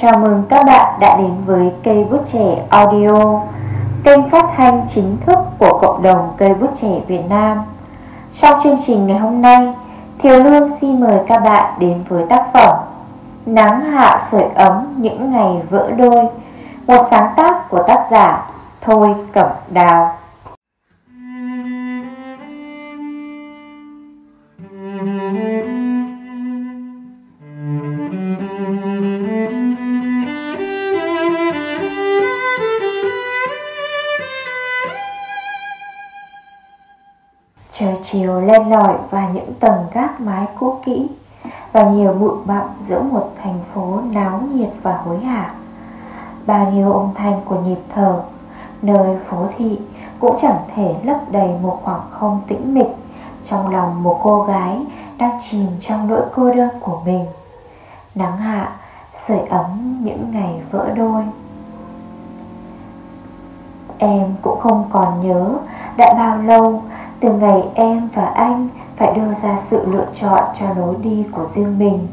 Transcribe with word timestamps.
Chào 0.00 0.18
mừng 0.18 0.42
các 0.48 0.66
bạn 0.66 0.98
đã 1.00 1.16
đến 1.16 1.34
với 1.46 1.72
cây 1.84 2.04
bút 2.10 2.22
trẻ 2.26 2.64
audio, 2.70 3.40
kênh 4.04 4.28
phát 4.28 4.44
thanh 4.56 4.84
chính 4.88 5.16
thức 5.26 5.38
của 5.58 5.78
cộng 5.80 6.02
đồng 6.02 6.32
cây 6.36 6.54
bút 6.54 6.70
trẻ 6.74 6.88
Việt 7.06 7.22
Nam. 7.28 7.62
Trong 8.32 8.60
chương 8.62 8.76
trình 8.80 9.06
ngày 9.06 9.18
hôm 9.18 9.42
nay, 9.42 9.74
Thiều 10.18 10.42
Lương 10.42 10.76
xin 10.76 11.00
mời 11.00 11.18
các 11.26 11.38
bạn 11.38 11.74
đến 11.78 12.02
với 12.08 12.24
tác 12.28 12.46
phẩm 12.52 12.76
Nắng 13.46 13.80
hạ 13.80 14.18
sưởi 14.18 14.44
ấm 14.54 14.94
những 14.96 15.32
ngày 15.32 15.62
vỡ 15.70 15.90
đôi, 15.90 16.28
một 16.86 17.06
sáng 17.10 17.32
tác 17.36 17.68
của 17.70 17.82
tác 17.82 18.00
giả 18.10 18.50
Thôi 18.80 19.14
Cẩm 19.32 19.48
Đào. 19.70 20.14
Chiều 38.10 38.40
len 38.40 38.70
lỏi 38.70 38.96
vào 39.10 39.30
những 39.30 39.54
tầng 39.60 39.86
gác 39.92 40.20
mái 40.20 40.46
cũ 40.58 40.78
kỹ 40.84 41.08
Và 41.72 41.90
nhiều 41.90 42.12
bụi 42.12 42.36
bặm 42.44 42.64
giữa 42.80 43.02
một 43.02 43.30
thành 43.42 43.58
phố 43.74 44.00
náo 44.12 44.40
nhiệt 44.54 44.70
và 44.82 44.96
hối 44.96 45.24
hả. 45.24 45.54
Bao 46.46 46.70
nhiêu 46.70 46.92
âm 46.92 47.14
thanh 47.14 47.40
của 47.44 47.60
nhịp 47.60 47.78
thở 47.94 48.22
Nơi 48.82 49.18
phố 49.18 49.46
thị 49.56 49.80
cũng 50.18 50.36
chẳng 50.38 50.56
thể 50.74 50.94
lấp 51.04 51.16
đầy 51.30 51.50
một 51.62 51.80
khoảng 51.82 52.00
không 52.10 52.40
tĩnh 52.46 52.74
mịch 52.74 52.96
Trong 53.42 53.70
lòng 53.70 54.02
một 54.02 54.20
cô 54.22 54.42
gái 54.42 54.86
đang 55.18 55.38
chìm 55.40 55.66
trong 55.80 56.08
nỗi 56.08 56.22
cô 56.34 56.52
đơn 56.52 56.70
của 56.80 57.00
mình. 57.04 57.26
Nắng 58.14 58.36
hạ, 58.36 58.72
sưởi 59.14 59.40
ấm 59.40 59.98
những 60.04 60.30
ngày 60.30 60.60
vỡ 60.70 60.88
đôi. 60.96 61.22
Em 63.98 64.34
cũng 64.42 64.60
không 64.60 64.84
còn 64.90 65.28
nhớ 65.28 65.54
đã 65.96 66.14
bao 66.14 66.42
lâu 66.42 66.82
từ 67.20 67.32
ngày 67.32 67.62
em 67.74 68.08
và 68.14 68.24
anh 68.24 68.68
phải 68.96 69.12
đưa 69.14 69.32
ra 69.32 69.56
sự 69.58 69.86
lựa 69.86 70.06
chọn 70.14 70.44
cho 70.54 70.66
lối 70.76 70.94
đi 71.02 71.26
của 71.32 71.46
riêng 71.46 71.78
mình. 71.78 72.06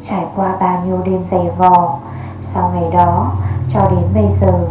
Trải 0.00 0.24
qua 0.36 0.56
bao 0.60 0.82
nhiêu 0.86 0.98
đêm 1.04 1.24
dày 1.24 1.50
vò, 1.58 1.98
Sau 2.40 2.72
ngày 2.74 2.90
đó 2.92 3.32
cho 3.68 3.88
đến 3.90 4.04
bây 4.14 4.28
giờ, 4.28 4.68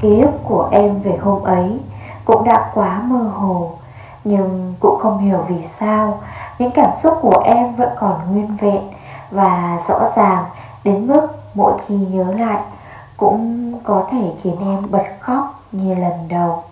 Ký 0.00 0.20
ức 0.20 0.30
của 0.44 0.68
em 0.72 0.98
về 0.98 1.16
hôm 1.16 1.42
ấy 1.42 1.80
cũng 2.24 2.44
đã 2.44 2.70
quá 2.74 3.02
mơ 3.04 3.30
hồ. 3.34 3.70
Nhưng 4.24 4.74
cũng 4.80 4.98
không 5.00 5.18
hiểu 5.18 5.44
vì 5.48 5.62
sao, 5.64 6.18
Những 6.58 6.70
cảm 6.70 6.90
xúc 6.96 7.18
của 7.22 7.42
em 7.44 7.74
vẫn 7.74 7.88
còn 7.98 8.14
nguyên 8.30 8.56
vẹn 8.56 8.82
Và 9.30 9.78
rõ 9.88 10.04
ràng 10.16 10.44
đến 10.84 11.06
mức 11.06 11.26
mỗi 11.54 11.72
khi 11.86 11.96
nhớ 11.96 12.24
lại 12.38 12.60
Cũng 13.16 13.72
có 13.84 14.06
thể 14.10 14.32
khiến 14.42 14.56
em 14.60 14.90
bật 14.90 15.04
khóc 15.20 15.60
như 15.72 15.94
lần 15.94 16.28
đầu. 16.28 16.62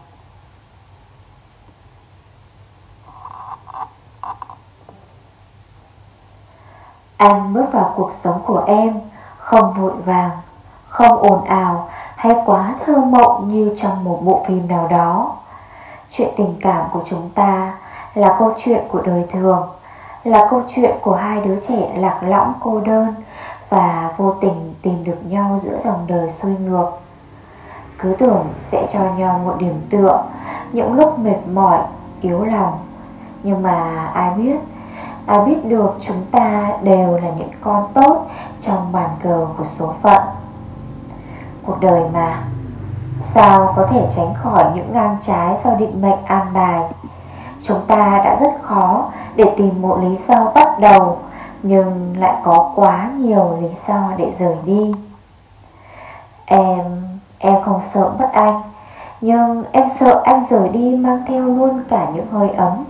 Anh 7.18 7.52
bước 7.54 7.72
vào 7.72 7.92
cuộc 7.96 8.12
sống 8.12 8.40
của 8.46 8.64
em 8.66 9.00
Không 9.38 9.72
vội 9.72 9.92
vàng 10.04 10.30
Không 10.88 11.22
ồn 11.22 11.44
ào 11.44 11.88
Hay 12.16 12.34
quá 12.46 12.74
thơ 12.86 12.96
mộng 12.96 13.48
như 13.48 13.74
trong 13.76 14.04
một 14.04 14.20
bộ 14.22 14.44
phim 14.46 14.68
nào 14.68 14.88
đó. 14.90 15.36
Chuyện 16.10 16.28
tình 16.36 16.54
cảm 16.60 16.84
của 16.92 17.02
chúng 17.06 17.30
ta 17.34 17.74
Là 18.14 18.36
câu 18.38 18.52
chuyện 18.58 18.84
của 18.88 19.00
đời 19.00 19.26
thường 19.30 19.68
Là 20.24 20.46
câu 20.50 20.62
chuyện 20.68 20.96
của 21.02 21.14
hai 21.14 21.40
đứa 21.40 21.56
trẻ 21.56 21.92
lạc 21.96 22.20
lõng 22.22 22.52
cô 22.60 22.80
đơn 22.80 23.14
Và 23.68 24.14
vô 24.16 24.34
tình 24.40 24.74
tìm 24.82 25.04
được 25.04 25.18
nhau 25.24 25.58
giữa 25.58 25.78
dòng 25.84 26.04
đời 26.06 26.30
xuôi 26.30 26.56
ngược. 26.60 26.90
Cứ 27.98 28.16
tưởng 28.18 28.46
sẽ 28.56 28.86
cho 28.88 29.00
nhau 29.00 29.40
một 29.44 29.54
điểm 29.58 29.80
tựa 29.90 30.24
Những 30.72 30.92
lúc 30.92 31.18
mệt 31.18 31.38
mỏi, 31.52 31.78
yếu 32.20 32.44
lòng. 32.44 32.78
Nhưng 33.42 33.62
mà 33.62 34.06
ai 34.14 34.30
biết 34.30 34.56
Ai 35.28 35.38
biết 35.46 35.64
được 35.64 35.96
chúng 36.00 36.24
ta 36.30 36.72
đều 36.82 37.18
là 37.18 37.30
những 37.38 37.50
con 37.60 37.88
tốt 37.94 38.26
trong 38.60 38.92
bàn 38.92 39.10
cờ 39.22 39.46
của 39.58 39.64
số 39.64 39.94
phận. 40.02 40.22
Cuộc 41.66 41.80
đời 41.80 42.02
mà. 42.12 42.42
Sao 43.20 43.72
có 43.76 43.86
thể 43.86 44.06
tránh 44.16 44.34
khỏi 44.34 44.64
những 44.74 44.92
ngang 44.92 45.16
trái 45.20 45.56
do 45.56 45.74
định 45.74 46.02
mệnh 46.02 46.24
an 46.24 46.46
bài? 46.54 46.80
Chúng 47.62 47.80
ta 47.86 48.22
đã 48.24 48.36
rất 48.40 48.62
khó 48.62 49.10
để 49.36 49.54
tìm 49.56 49.82
một 49.82 49.98
lý 50.02 50.16
do 50.16 50.50
bắt 50.54 50.80
đầu 50.80 51.18
Nhưng 51.62 52.14
lại 52.18 52.34
có 52.44 52.72
quá 52.74 53.10
nhiều 53.18 53.58
lý 53.60 53.68
do 53.86 54.12
để 54.16 54.32
rời 54.38 54.56
đi. 54.64 54.92
Em, 56.44 56.80
em 57.38 57.62
không 57.62 57.80
sợ 57.80 58.12
mất 58.18 58.28
anh 58.32 58.62
Nhưng 59.20 59.64
em 59.72 59.88
sợ 59.88 60.22
anh 60.24 60.44
rời 60.44 60.68
đi 60.68 60.96
mang 60.96 61.22
theo 61.26 61.44
luôn 61.44 61.82
cả 61.90 62.06
những 62.14 62.26
hơi 62.32 62.50
ấm 62.50 62.84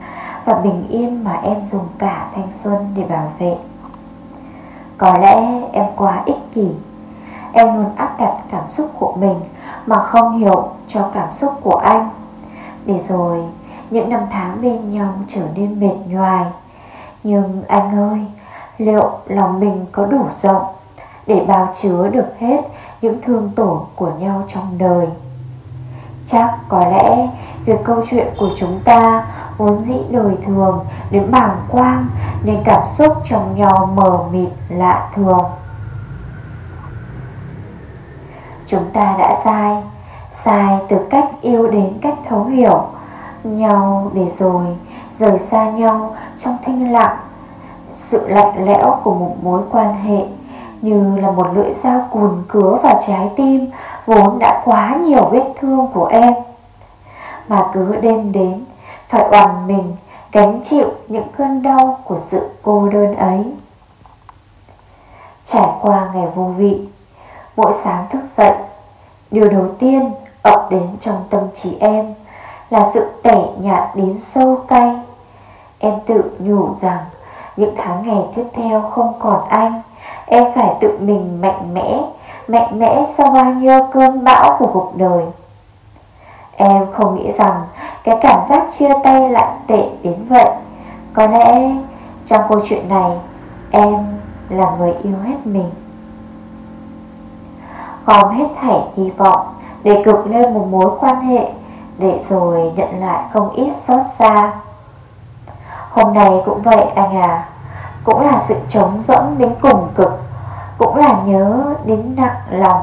và 0.48 0.54
bình 0.54 0.86
yên 0.88 1.24
mà 1.24 1.40
em 1.42 1.66
dùng 1.66 1.88
cả 1.98 2.28
thanh 2.34 2.50
xuân 2.50 2.94
để 2.96 3.02
bảo 3.02 3.32
vệ. 3.38 3.56
Có 4.98 5.18
lẽ 5.18 5.62
em 5.72 5.86
quá 5.96 6.22
ích 6.26 6.52
kỷ. 6.54 6.68
Em 7.52 7.74
luôn 7.76 7.96
áp 7.96 8.16
đặt 8.20 8.34
cảm 8.50 8.70
xúc 8.70 8.90
của 8.98 9.12
mình 9.18 9.40
mà 9.86 10.00
không 10.00 10.38
hiểu 10.38 10.68
cho 10.86 11.10
cảm 11.14 11.32
xúc 11.32 11.52
của 11.62 11.76
anh. 11.76 12.10
Để 12.86 12.98
rồi 12.98 13.44
những 13.90 14.10
năm 14.10 14.20
tháng 14.30 14.62
bên 14.62 14.90
nhau 14.90 15.12
trở 15.28 15.42
nên 15.54 15.80
mệt 15.80 15.94
nhoài. 16.06 16.44
Nhưng 17.24 17.62
anh 17.68 17.98
ơi, 17.98 18.26
liệu 18.78 19.10
lòng 19.26 19.60
mình 19.60 19.86
có 19.92 20.06
đủ 20.06 20.26
rộng 20.36 20.62
để 21.26 21.44
bao 21.48 21.68
chứa 21.74 22.08
được 22.08 22.38
hết 22.38 22.60
những 23.02 23.18
thương 23.22 23.50
tổn 23.56 23.78
của 23.96 24.10
nhau 24.18 24.44
trong 24.46 24.78
đời? 24.78 25.08
Chắc 26.30 26.58
có 26.68 26.78
lẽ 26.78 27.28
việc 27.64 27.84
câu 27.84 28.02
chuyện 28.10 28.26
của 28.38 28.50
chúng 28.56 28.80
ta 28.84 29.26
vốn 29.56 29.82
dĩ 29.82 29.96
đời 30.10 30.36
thường 30.46 30.84
đến 31.10 31.30
bàng 31.30 31.56
quang 31.70 32.06
nên 32.44 32.62
cảm 32.64 32.82
xúc 32.86 33.16
trong 33.24 33.54
nhau 33.56 33.90
mờ 33.94 34.18
mịt 34.32 34.48
lạ 34.68 35.08
thường. 35.14 35.44
Chúng 38.66 38.90
ta 38.92 39.16
đã 39.18 39.32
sai, 39.44 39.82
sai 40.32 40.78
từ 40.88 40.96
cách 41.10 41.28
yêu 41.40 41.70
đến 41.70 41.98
cách 42.02 42.18
thấu 42.28 42.44
hiểu 42.44 42.82
nhau 43.44 44.10
để 44.14 44.30
rồi 44.30 44.64
rời 45.16 45.38
xa 45.38 45.70
nhau 45.70 46.16
trong 46.38 46.56
thinh 46.64 46.92
lặng. 46.92 47.16
Sự 47.92 48.28
lạnh 48.28 48.64
lẽo 48.66 49.00
của 49.02 49.14
một 49.14 49.34
mối 49.42 49.62
quan 49.70 49.94
hệ 49.94 50.26
như 50.82 51.16
là 51.16 51.30
một 51.30 51.46
lưỡi 51.54 51.72
dao 51.72 52.08
cùn 52.10 52.42
cứa 52.48 52.78
vào 52.82 52.98
trái 53.06 53.30
tim, 53.36 53.70
vốn 54.06 54.38
đã 54.38 54.62
quá 54.64 54.96
nhiều 55.00 55.28
vết 55.30 55.44
thương 55.60 55.86
của 55.94 56.06
em. 56.06 56.34
Mà 57.48 57.66
cứ 57.72 57.96
đêm 57.96 58.32
đến, 58.32 58.64
phải 59.08 59.28
oằn 59.30 59.66
mình, 59.66 59.96
gánh 60.32 60.60
chịu 60.62 60.88
những 61.08 61.28
cơn 61.36 61.62
đau 61.62 61.98
của 62.04 62.18
sự 62.18 62.50
cô 62.62 62.88
đơn 62.88 63.14
ấy. 63.16 63.44
Trải 65.44 65.68
qua 65.80 66.10
ngày 66.14 66.26
vô 66.34 66.44
vị, 66.44 66.80
mỗi 67.56 67.72
sáng 67.72 68.06
thức 68.10 68.20
dậy, 68.36 68.54
điều 69.30 69.48
đầu 69.48 69.66
tiên 69.78 70.12
ập 70.42 70.70
đến 70.70 70.96
trong 71.00 71.24
tâm 71.30 71.42
trí 71.54 71.76
em 71.80 72.14
là 72.70 72.90
sự 72.94 73.10
tẻ 73.22 73.46
nhạt 73.60 73.88
đến 73.94 74.14
sâu 74.14 74.56
cay. 74.68 74.96
Em 75.78 75.94
tự 76.06 76.36
nhủ 76.38 76.68
rằng 76.80 76.98
những 77.56 77.74
tháng 77.76 78.06
ngày 78.06 78.24
tiếp 78.34 78.44
theo 78.54 78.90
không 78.90 79.12
còn 79.18 79.48
anh. 79.48 79.82
Em 80.26 80.44
phải 80.54 80.74
tự 80.80 80.98
mình 81.00 81.40
mạnh 81.40 81.74
mẽ 81.74 82.00
Mạnh 82.48 82.78
mẽ 82.78 83.02
sau 83.06 83.30
bao 83.30 83.44
nhiêu 83.44 83.80
cơn 83.92 84.24
bão 84.24 84.56
của 84.58 84.70
cuộc 84.72 84.96
đời. 84.96 85.24
Em 86.56 86.86
không 86.92 87.14
nghĩ 87.14 87.30
rằng 87.30 87.62
Cái 88.04 88.18
cảm 88.22 88.40
giác 88.48 88.64
chia 88.72 88.92
tay 89.04 89.30
lạnh 89.30 89.58
tệ 89.66 89.88
đến 90.02 90.24
vậy. 90.28 90.48
Có 91.12 91.26
lẽ 91.26 91.70
trong 92.26 92.42
câu 92.48 92.60
chuyện 92.64 92.88
này, 92.88 93.10
Em 93.70 93.96
là 94.48 94.70
người 94.78 94.94
yêu 95.02 95.16
hết 95.24 95.36
mình. 95.44 95.70
Gom 98.06 98.30
hết 98.30 98.48
thảy 98.60 98.80
hy 98.96 99.10
vọng 99.10 99.46
Để 99.82 100.02
cực 100.04 100.26
lên 100.26 100.54
một 100.54 100.66
mối 100.70 100.90
quan 101.00 101.20
hệ 101.20 101.48
Để 101.98 102.18
rồi 102.22 102.72
nhận 102.76 103.00
lại 103.00 103.22
không 103.32 103.50
ít 103.50 103.72
xót 103.76 104.02
xa. 104.14 104.52
Hôm 105.90 106.14
nay 106.14 106.30
cũng 106.44 106.62
vậy 106.62 106.84
anh 106.94 107.16
à. 107.16 107.48
Cũng 108.08 108.20
là 108.20 108.38
sự 108.38 108.54
trống 108.68 109.00
rỗng 109.00 109.38
đến 109.38 109.54
cùng 109.60 109.88
cực, 109.94 110.20
cũng 110.78 110.96
là 110.96 111.16
nhớ 111.24 111.74
đến 111.84 112.14
nặng 112.16 112.36
lòng. 112.50 112.82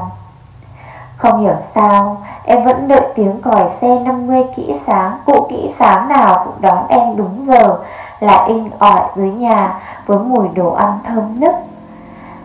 Không 1.16 1.40
hiểu 1.40 1.54
sao, 1.74 2.16
Em 2.44 2.62
vẫn 2.62 2.88
đợi 2.88 3.08
tiếng 3.14 3.42
còi 3.42 3.68
xe 3.68 3.98
50 3.98 4.44
kỹ 4.56 4.74
sáng 4.80 5.18
Cụ 5.26 5.46
kỹ 5.50 5.68
sáng 5.70 6.08
nào 6.08 6.42
cũng 6.44 6.54
đón 6.60 6.86
em 6.88 7.16
đúng 7.16 7.46
giờ, 7.46 7.78
Là 8.20 8.44
in 8.44 8.70
ỏi 8.78 9.00
dưới 9.14 9.30
nhà 9.30 9.74
Với 10.06 10.18
mùi 10.18 10.48
đồ 10.48 10.72
ăn 10.72 10.98
thơm 11.06 11.40
nức. 11.40 11.54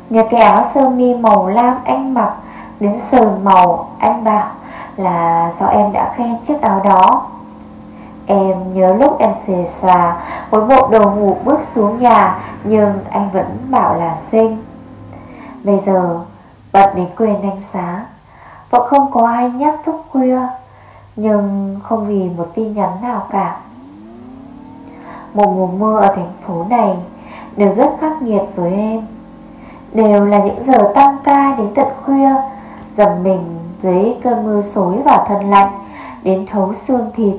Nhờ 0.09 0.23
cái 0.31 0.41
áo 0.41 0.63
sơ 0.63 0.89
mi 0.89 1.15
màu 1.15 1.47
lam 1.47 1.79
anh 1.85 2.13
mặc, 2.13 2.33
Đến 2.79 2.99
sờn 2.99 3.43
màu 3.43 3.89
anh 3.99 4.23
bảo 4.23 4.47
Là 4.97 5.51
do 5.53 5.65
em 5.65 5.91
đã 5.91 6.13
khen 6.15 6.37
chiếc 6.43 6.61
áo 6.61 6.81
đó. 6.83 7.27
Em 8.31 8.73
nhớ 8.73 8.93
lúc 8.93 9.19
em 9.19 9.33
xề 9.33 9.65
xòa 9.65 10.21
Một 10.51 10.65
bộ 10.69 10.87
đồ 10.87 11.11
ngủ 11.11 11.37
bước 11.45 11.61
xuống 11.61 11.97
nhà, 11.97 12.39
Nhưng 12.63 12.93
anh 13.09 13.29
vẫn 13.29 13.45
bảo 13.69 13.95
là 13.95 14.15
xinh. 14.15 14.57
Bây 15.63 15.77
giờ, 15.77 16.19
Bật 16.71 16.93
đến 16.95 17.07
quên 17.17 17.41
ánh 17.41 17.61
sáng 17.61 18.05
Vẫn 18.69 18.87
không 18.87 19.11
có 19.11 19.27
ai 19.27 19.49
nhắc 19.49 19.75
thức 19.85 19.95
khuya, 20.11 20.39
Nhưng 21.15 21.75
không 21.83 22.05
vì 22.05 22.29
một 22.37 22.47
tin 22.55 22.73
nhắn 22.73 22.89
nào 23.01 23.27
cả. 23.31 23.57
Một 25.33 25.53
mùa 25.55 25.67
mưa 25.67 25.99
ở 25.99 26.13
thành 26.15 26.33
phố 26.41 26.65
này 26.69 26.97
Đều 27.55 27.71
rất 27.71 27.89
khắc 28.01 28.21
nghiệt 28.21 28.43
với 28.55 28.71
em. 28.73 29.07
Đều 29.93 30.25
là 30.25 30.39
những 30.39 30.61
giờ 30.61 30.91
tăng 30.95 31.17
ca 31.23 31.55
đến 31.57 31.69
tận 31.75 31.87
khuya, 32.05 32.35
Dầm 32.91 33.23
mình 33.23 33.59
dưới 33.79 34.15
cơn 34.23 34.43
mưa 34.45 34.61
xối 34.61 34.95
và 35.05 35.25
thân 35.27 35.49
lạnh, 35.49 35.71
Đến 36.23 36.45
thấu 36.51 36.73
xương 36.73 37.11
thịt 37.15 37.35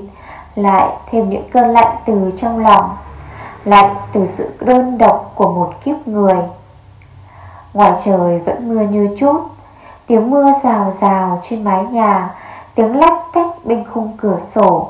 lại 0.54 0.88
thêm 1.06 1.30
những 1.30 1.50
cơn 1.50 1.70
lạnh 1.70 1.96
từ 2.06 2.30
trong 2.36 2.58
lòng, 2.58 2.96
Lạnh 3.64 3.96
từ 4.12 4.26
sự 4.26 4.50
đơn 4.60 4.98
độc 4.98 5.32
của 5.34 5.52
một 5.52 5.72
kiếp 5.84 6.08
người. 6.08 6.36
Ngoài 7.74 7.92
trời 8.04 8.38
vẫn 8.38 8.68
mưa 8.68 8.80
như 8.80 9.16
chút, 9.18 9.40
Tiếng 10.06 10.30
mưa 10.30 10.52
rào 10.64 10.90
rào 10.90 11.38
trên 11.42 11.64
mái 11.64 11.82
nhà, 11.82 12.34
Tiếng 12.74 12.98
lách 12.98 13.18
tách 13.32 13.64
bên 13.64 13.84
khung 13.84 14.16
cửa 14.16 14.38
sổ, 14.44 14.88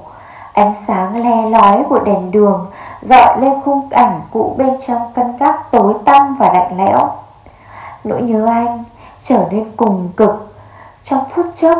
Ánh 0.53 0.75
sáng 0.75 1.23
le 1.25 1.51
lói 1.51 1.85
của 1.89 1.99
đèn 1.99 2.31
đường 2.31 2.67
dọi 3.01 3.41
lên 3.41 3.53
khung 3.65 3.89
cảnh 3.91 4.21
cũ 4.33 4.55
bên 4.59 4.81
trong 4.81 5.13
căn 5.15 5.37
gác 5.37 5.71
tối 5.71 5.95
tăm 6.05 6.35
và 6.35 6.51
lạnh 6.55 6.77
lẽo. 6.79 7.11
Nỗi 8.05 8.23
nhớ 8.23 8.47
anh 8.47 8.85
trở 9.23 9.45
nên 9.51 9.71
cùng 9.77 10.09
cực. 10.17 10.55
Trong 11.03 11.25
phút 11.29 11.47
chốc, 11.55 11.79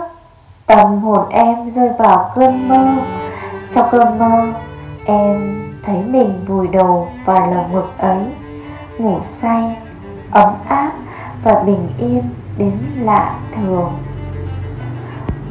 Tâm 0.67 1.03
hồn 1.03 1.29
em 1.29 1.71
rơi 1.71 1.91
vào 1.99 2.31
cơn 2.35 2.69
mơ 2.69 3.03
trong 3.75 3.89
cơn 3.91 4.19
mơ, 4.19 4.53
Em 5.05 5.63
thấy 5.83 6.03
mình 6.03 6.41
vùi 6.47 6.69
đầu 6.69 7.09
vào 7.25 7.51
lồng 7.55 7.73
ngực 7.73 7.93
ấy, 7.99 8.23
Ngủ 8.99 9.19
say, 9.23 9.77
ấm 10.31 10.55
áp 10.69 10.93
và 11.43 11.63
bình 11.67 11.89
yên 11.99 12.23
đến 12.59 12.79
lạ 13.01 13.35
thường. 13.53 13.93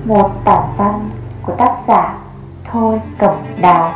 Một 0.05 0.31
tản 0.45 0.63
văn 0.77 1.09
của 1.43 1.53
tác 1.55 1.75
giả 1.87 2.17
Thôi 2.63 3.01
Cẩm 3.17 3.35
Đào. 3.61 3.95